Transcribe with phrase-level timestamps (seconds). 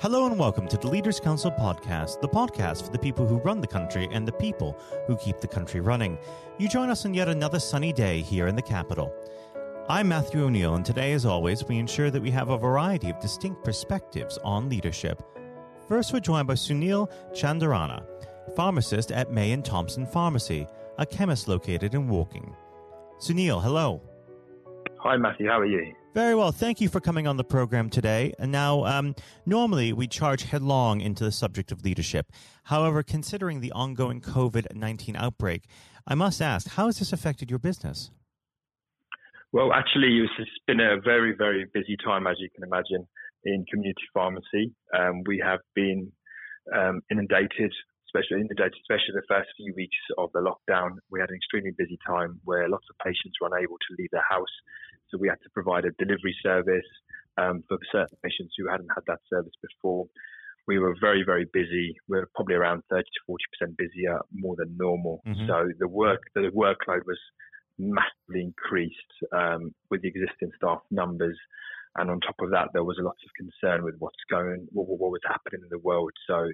[0.00, 3.60] Hello and welcome to the Leaders Council podcast, the podcast for the people who run
[3.60, 6.16] the country and the people who keep the country running.
[6.56, 9.12] You join us on yet another sunny day here in the capital.
[9.88, 13.18] I'm Matthew O'Neill, and today, as always, we ensure that we have a variety of
[13.18, 15.20] distinct perspectives on leadership.
[15.88, 18.06] First, we're joined by Sunil Chandarana,
[18.54, 20.68] pharmacist at May and Thomson Pharmacy,
[20.98, 22.54] a chemist located in Woking.
[23.18, 24.00] Sunil, hello.
[24.98, 25.48] Hi, Matthew.
[25.48, 25.92] How are you?
[26.18, 26.50] Very well.
[26.50, 28.34] Thank you for coming on the program today.
[28.40, 29.14] And now, um,
[29.46, 32.32] normally we charge headlong into the subject of leadership.
[32.64, 35.66] However, considering the ongoing COVID 19 outbreak,
[36.08, 38.10] I must ask, how has this affected your business?
[39.52, 43.06] Well, actually, it's been a very, very busy time, as you can imagine,
[43.44, 44.74] in community pharmacy.
[44.92, 46.10] Um, we have been
[46.76, 47.72] um, inundated,
[48.08, 50.96] especially inundated, especially the first few weeks of the lockdown.
[51.12, 54.24] We had an extremely busy time where lots of patients were unable to leave their
[54.28, 54.56] house
[55.10, 56.86] so we had to provide a delivery service
[57.36, 60.06] um, for certain patients who hadn't had that service before.
[60.66, 61.96] We were very, very busy.
[62.08, 65.22] We are probably around 30 to 40% busier more than normal.
[65.26, 65.46] Mm-hmm.
[65.46, 67.18] So the work, the workload was
[67.78, 71.38] massively increased um, with the existing staff numbers.
[71.96, 74.86] And on top of that, there was a lot of concern with what's going, what,
[74.86, 76.12] what was happening in the world.
[76.26, 76.48] So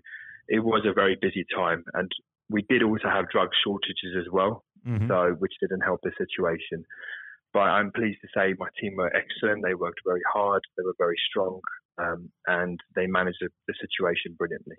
[0.48, 1.84] it was a very busy time.
[1.95, 2.11] And
[2.50, 5.09] we did also have drug shortages as well, mm-hmm.
[5.09, 6.84] so which didn't help the situation.
[7.53, 9.64] But I'm pleased to say my team were excellent.
[9.64, 10.62] They worked very hard.
[10.77, 11.61] They were very strong,
[11.98, 14.77] um, and they managed the, the, situation brilliantly.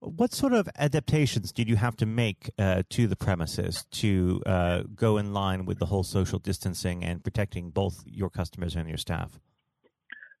[0.00, 4.82] What sort of adaptations did you have to make uh, to the premises to uh,
[4.94, 8.98] go in line with the whole social distancing and protecting both your customers and your
[8.98, 9.40] staff?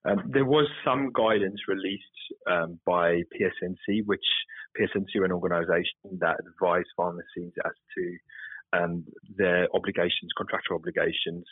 [0.08, 2.04] Um, there was some guidance released
[2.50, 4.24] um, by PSNC, which
[4.78, 8.16] PSNC are an organisation that advise pharmacies as to
[8.72, 9.04] and
[9.36, 11.44] their obligations, contractual obligations.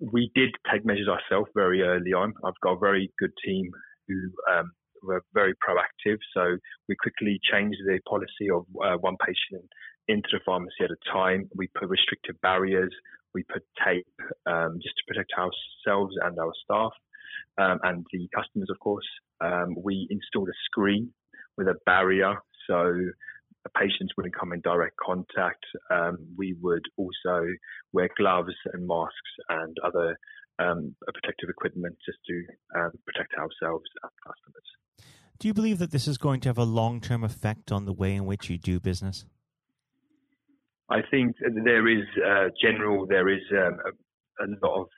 [0.00, 2.34] We did take measures ourselves very early on.
[2.44, 3.70] I've got a very good team
[4.08, 4.72] who um,
[5.02, 6.18] were very proactive.
[6.34, 6.56] So
[6.88, 9.68] we quickly changed the policy of uh, one patient
[10.08, 11.48] into the pharmacy at a time.
[11.54, 12.92] We put restrictive barriers.
[13.34, 14.06] We put tape
[14.46, 16.92] um, just to protect ourselves and our staff
[17.58, 19.06] um, and the customers, of course.
[19.40, 21.10] Um, we installed a screen
[21.56, 22.34] with a barrier
[22.68, 22.92] so
[23.76, 25.64] patients wouldn't come in direct contact.
[25.90, 27.46] Um, we would also
[27.92, 30.16] wear gloves and masks and other
[30.58, 32.44] um, protective equipment just to
[32.78, 35.06] um, protect ourselves and customers.
[35.38, 37.92] Do you believe that this is going to have a long term effect on the
[37.92, 39.24] way in which you do business?
[40.90, 44.88] I think there is uh, general, there is um, a, a lot of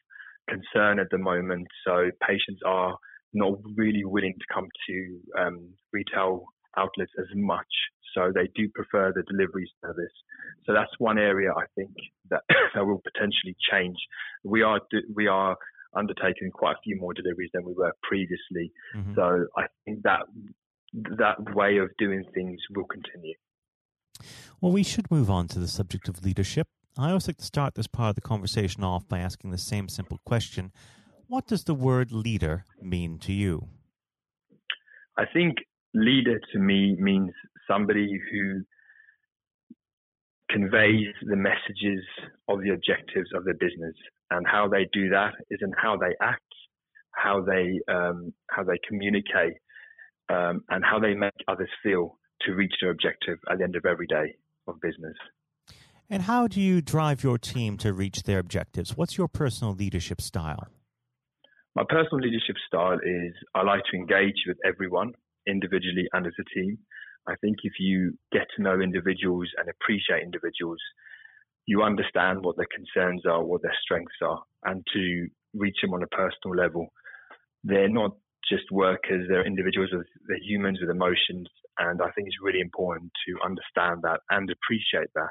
[0.50, 1.68] concern at the moment.
[1.86, 2.96] So patients are
[3.32, 6.44] not really willing to come to um, retail
[6.76, 7.66] outlets as much
[8.14, 10.12] so they do prefer the delivery service.
[10.66, 11.90] So that's one area I think
[12.30, 12.42] that,
[12.74, 13.96] that will potentially change.
[14.44, 14.80] We are
[15.14, 15.56] we are
[15.96, 18.72] undertaking quite a few more deliveries than we were previously.
[18.96, 19.14] Mm-hmm.
[19.14, 20.20] So I think that
[21.18, 23.34] that way of doing things will continue.
[24.60, 26.68] Well, we should move on to the subject of leadership.
[26.98, 29.88] I always like to start this part of the conversation off by asking the same
[29.88, 30.72] simple question
[31.28, 33.68] What does the word leader mean to you?
[35.16, 35.56] I think
[35.94, 37.30] leader to me means
[37.68, 38.62] somebody who
[40.50, 42.04] conveys the messages
[42.48, 43.94] of the objectives of the business
[44.30, 46.42] and how they do that is in how they act,
[47.12, 49.54] how they um, how they communicate,
[50.28, 53.84] um, and how they make others feel to reach their objective at the end of
[53.84, 54.34] every day
[54.66, 55.16] of business.
[56.12, 58.96] And how do you drive your team to reach their objectives?
[58.96, 60.66] What's your personal leadership style?
[61.76, 65.12] My personal leadership style is I like to engage with everyone
[65.46, 66.78] individually and as a team.
[67.28, 70.80] I think if you get to know individuals and appreciate individuals,
[71.66, 76.02] you understand what their concerns are, what their strengths are, and to reach them on
[76.02, 76.88] a personal level.
[77.62, 78.16] They're not
[78.50, 81.46] just workers, they're individuals, with, they're humans with emotions.
[81.78, 85.30] And I think it's really important to understand that and appreciate that.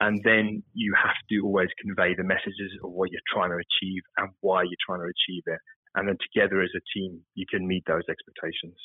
[0.00, 4.02] And then you have to always convey the messages of what you're trying to achieve
[4.16, 5.58] and why you're trying to achieve it.
[5.94, 8.76] And then together as a team, you can meet those expectations.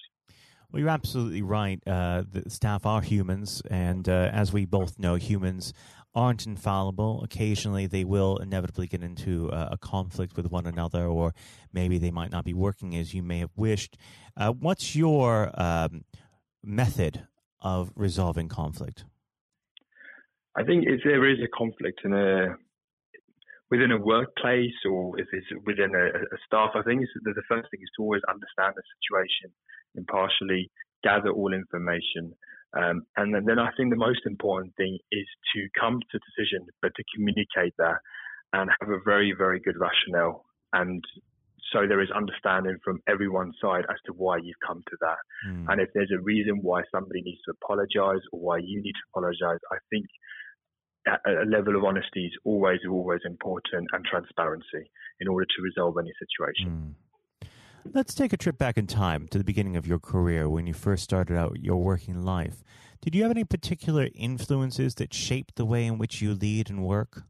[0.71, 1.79] Well, you're absolutely right.
[1.87, 5.73] Uh, the staff are humans, and uh, as we both know, humans
[6.13, 7.23] aren't infallible.
[7.23, 11.33] Occasionally, they will inevitably get into uh, a conflict with one another, or
[11.71, 13.97] maybe they might not be working as you may have wished.
[14.35, 16.03] Uh, what's your um,
[16.63, 17.27] method
[17.61, 19.05] of resolving conflict?
[20.57, 22.55] I think if there is a conflict in a
[23.71, 27.81] within a workplace or if it's within a, a staff, I think the first thing
[27.81, 29.49] is to always understand the situation
[29.95, 30.69] impartially,
[31.03, 32.31] gather all information.
[32.77, 35.25] Um, and then, then I think the most important thing is
[35.55, 37.97] to come to decision, but to communicate that
[38.53, 41.03] and have a very, very good rationale and
[41.73, 45.17] so there is understanding from everyone's side as to why you've come to that.
[45.49, 45.65] Mm.
[45.69, 49.05] And if there's a reason why somebody needs to apologize or why you need to
[49.13, 50.05] apologize, I think
[51.07, 56.11] a level of honesty is always, always important and transparency in order to resolve any
[56.19, 56.95] situation.
[57.43, 57.47] Mm.
[57.93, 60.73] Let's take a trip back in time to the beginning of your career when you
[60.73, 62.63] first started out your working life.
[63.01, 66.83] Did you have any particular influences that shaped the way in which you lead and
[66.83, 67.23] work?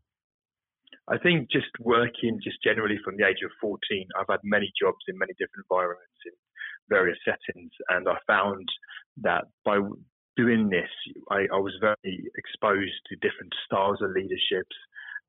[1.07, 5.03] I think just working, just generally from the age of 14, I've had many jobs
[5.07, 6.31] in many different environments in
[6.89, 8.67] various settings, and I found
[9.21, 9.79] that by
[10.35, 10.89] doing this,
[11.29, 14.75] I, I was very exposed to different styles of leaderships.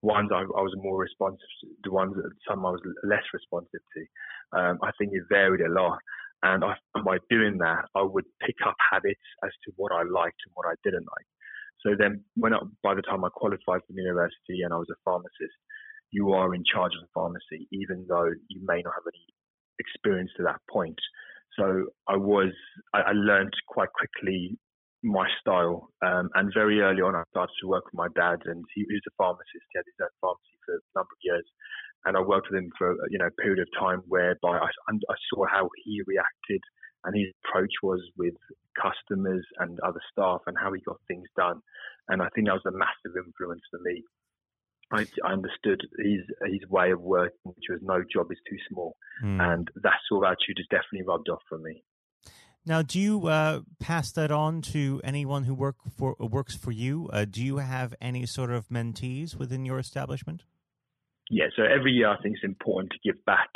[0.02, 3.80] Ones I, I was more responsive to, the ones that some I was less responsive
[3.96, 4.58] to.
[4.58, 5.98] Um, I think it varied a lot.
[6.42, 6.74] And I,
[7.04, 10.66] by doing that, I would pick up habits as to what I liked and what
[10.66, 11.26] I didn't like.
[11.80, 15.00] So then, when I, by the time I qualified for university and I was a
[15.04, 15.56] pharmacist,
[16.10, 19.26] you are in charge of the pharmacy, even though you may not have any
[19.78, 20.98] experience to that point.
[21.58, 22.52] So I was,
[22.94, 24.58] I, I learned quite quickly
[25.02, 25.88] my style.
[26.04, 28.94] Um, and very early on, I started to work with my dad, and he, he
[28.94, 29.66] was a pharmacist.
[29.72, 31.46] He had his own pharmacy for a number of years,
[32.04, 35.16] and I worked with him for you know a period of time whereby I, I
[35.30, 36.62] saw how he reacted
[37.06, 38.34] and his approach was with
[38.74, 41.60] customers and other staff and how he got things done.
[42.08, 44.02] And I think that was a massive influence for me.
[44.92, 48.94] I, I understood his his way of working, which was no job is too small,
[49.24, 49.40] mm.
[49.42, 51.82] and that sort of attitude has definitely rubbed off for me.
[52.66, 57.08] Now, do you uh, pass that on to anyone who work for works for you?
[57.12, 60.42] Uh, do you have any sort of mentees within your establishment?
[61.30, 63.50] Yeah, so every year I think it's important to give back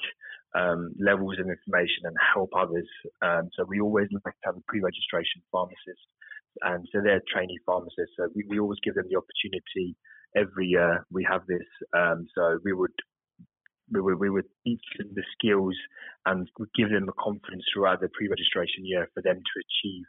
[0.55, 2.89] um, levels of information and help others.
[3.21, 6.07] Um, so we always like to have a pre-registration pharmacist,
[6.63, 8.15] and so they're trainee pharmacists.
[8.17, 9.97] So we, we always give them the opportunity
[10.37, 11.05] every year.
[11.11, 11.67] We have this,
[11.99, 12.95] um, so we would
[13.91, 15.77] we would, we teach them the skills
[16.27, 20.05] and give them the confidence throughout the pre-registration year for them to achieve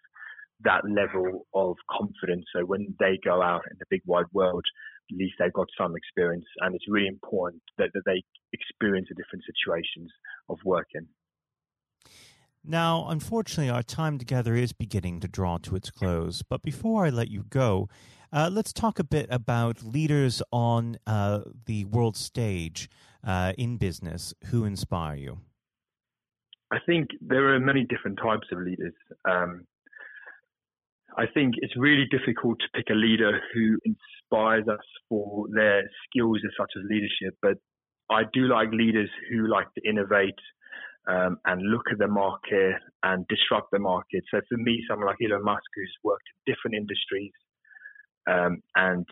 [0.63, 2.45] that level of confidence.
[2.55, 4.63] So when they go out in the big wide world,
[5.11, 8.23] at least they've got some experience, and it's really important that, that they
[8.53, 10.11] experience the different situations
[10.49, 11.07] of working.
[12.63, 16.43] Now, unfortunately, our time together is beginning to draw to its close.
[16.43, 17.89] But before I let you go,
[18.31, 22.87] uh, let's talk a bit about leaders on uh, the world stage
[23.23, 25.39] uh, in business who inspire you.
[26.71, 28.93] I think there are many different types of leaders.
[29.29, 29.65] Um,
[31.17, 36.39] I think it's really difficult to pick a leader who inspires us for their skills
[36.45, 37.57] as such as leadership, but
[38.09, 40.39] I do like leaders who like to innovate
[41.07, 44.23] um, and look at the market and disrupt the market.
[44.31, 47.31] So for me, someone like Elon Musk, who's worked in different industries
[48.29, 49.05] um, and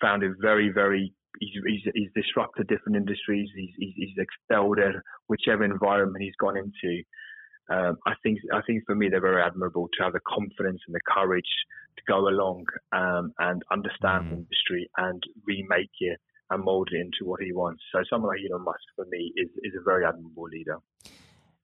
[0.00, 1.12] found it very, very.
[1.40, 3.48] He's, he's, he's, disrupted different industries.
[3.56, 4.94] He's, he's, he's excelled at
[5.28, 7.02] whichever environment he's gone into.
[7.70, 10.94] Um, I think I think for me they're very admirable to have the confidence and
[10.94, 11.48] the courage
[11.96, 14.30] to go along um, and understand mm.
[14.30, 16.18] the industry and remake it
[16.50, 17.82] and mold it into what he wants.
[17.92, 20.76] So someone like Elon Musk for me is, is a very admirable leader.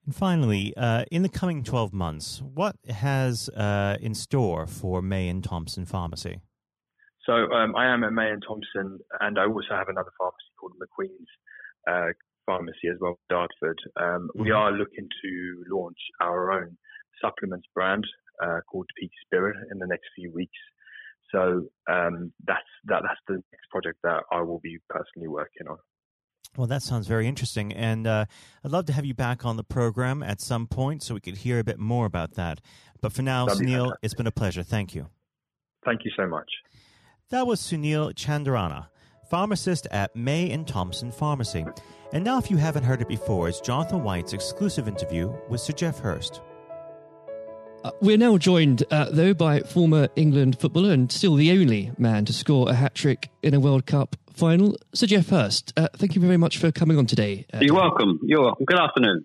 [0.06, 5.28] And finally, uh, in the coming 12 months, what has uh, in store for May
[5.28, 6.40] and Thomson Pharmacy?
[7.26, 10.72] So um, I am at May and Thomson, and I also have another pharmacy called
[10.80, 11.28] McQueen's
[11.88, 12.12] uh,
[12.46, 13.78] Pharmacy as well, Dartford.
[13.96, 14.42] Um, mm-hmm.
[14.42, 16.76] We are looking to launch our own
[17.22, 18.04] supplements brand
[18.42, 20.58] uh, called Peak Spirit in the next few weeks.
[21.32, 25.76] So um, that's that, that's the next project that I will be personally working on.
[26.56, 27.72] Well, that sounds very interesting.
[27.72, 28.24] And uh,
[28.64, 31.36] I'd love to have you back on the program at some point so we could
[31.36, 32.60] hear a bit more about that.
[33.00, 34.64] But for now, Sunil, it's been a pleasure.
[34.64, 35.06] Thank you.
[35.84, 36.50] Thank you so much.
[37.30, 38.88] That was Sunil Chandarana,
[39.30, 41.64] pharmacist at May and Thomson Pharmacy.
[42.12, 45.72] And now, if you haven't heard it before, it's Jonathan White's exclusive interview with Sir
[45.72, 46.40] Geoff Hurst.
[47.84, 52.24] Uh, we're now joined, uh, though, by former England footballer and still the only man
[52.24, 55.72] to score a hat trick in a World Cup final, Sir Geoff Hurst.
[55.76, 57.46] Uh, thank you very much for coming on today.
[57.54, 58.18] Uh, You're welcome.
[58.24, 58.64] You're welcome.
[58.64, 59.24] Good afternoon.